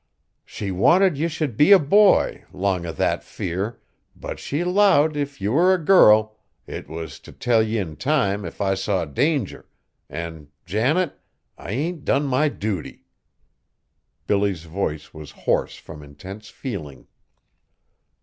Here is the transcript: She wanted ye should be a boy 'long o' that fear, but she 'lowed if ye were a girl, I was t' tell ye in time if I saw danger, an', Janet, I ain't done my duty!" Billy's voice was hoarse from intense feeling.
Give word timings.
She 0.43 0.71
wanted 0.71 1.15
ye 1.15 1.27
should 1.27 1.55
be 1.55 1.71
a 1.71 1.77
boy 1.77 2.45
'long 2.51 2.87
o' 2.87 2.91
that 2.91 3.23
fear, 3.23 3.79
but 4.15 4.39
she 4.39 4.63
'lowed 4.63 5.15
if 5.15 5.39
ye 5.39 5.47
were 5.49 5.75
a 5.75 5.77
girl, 5.77 6.39
I 6.67 6.79
was 6.89 7.19
t' 7.19 7.31
tell 7.31 7.61
ye 7.61 7.77
in 7.77 7.97
time 7.97 8.43
if 8.43 8.61
I 8.61 8.73
saw 8.73 9.05
danger, 9.05 9.67
an', 10.09 10.47
Janet, 10.65 11.19
I 11.55 11.69
ain't 11.73 12.03
done 12.03 12.25
my 12.25 12.49
duty!" 12.49 13.05
Billy's 14.25 14.63
voice 14.63 15.13
was 15.13 15.29
hoarse 15.29 15.75
from 15.75 16.01
intense 16.01 16.49
feeling. 16.49 17.05